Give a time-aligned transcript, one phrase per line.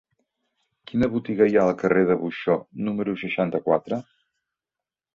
[0.91, 2.57] Quina botiga hi ha al carrer de Buxó
[2.91, 4.05] número seixanta-quatre?